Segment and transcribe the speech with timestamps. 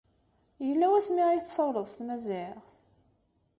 [0.67, 2.69] Yella wasmi ay tessawleḍ s tmaziɣt?